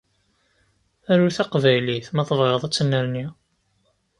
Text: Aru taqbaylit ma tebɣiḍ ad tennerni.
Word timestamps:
Aru 1.11 1.27
taqbaylit 1.35 2.07
ma 2.13 2.23
tebɣiḍ 2.29 2.61
ad 2.63 2.73
tennerni. 2.73 3.25